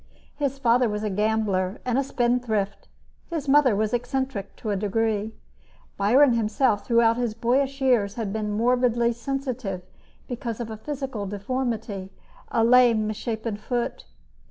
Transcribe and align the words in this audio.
His 0.35 0.57
father 0.57 0.89
was 0.89 1.03
a 1.03 1.11
gambler 1.11 1.79
and 1.85 1.95
a 1.95 2.03
spendthrift. 2.03 2.87
His 3.29 3.47
mother 3.47 3.75
was 3.75 3.93
eccentric 3.93 4.55
to 4.55 4.71
a 4.71 4.75
degree. 4.75 5.35
Byron 5.95 6.33
himself, 6.33 6.83
throughout 6.83 7.17
his 7.17 7.35
boyish 7.35 7.79
years, 7.81 8.15
had 8.15 8.33
been 8.33 8.49
morbidly 8.49 9.13
sensitive 9.13 9.83
because 10.27 10.59
of 10.59 10.71
a 10.71 10.75
physical 10.77 11.27
deformity 11.27 12.09
a 12.49 12.63
lame, 12.63 13.05
misshapen 13.05 13.57
foot. 13.57 14.05